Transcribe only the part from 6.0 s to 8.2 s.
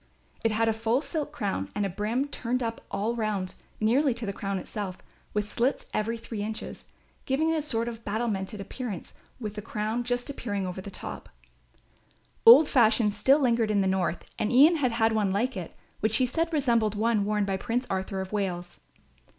three inches, giving it a sort of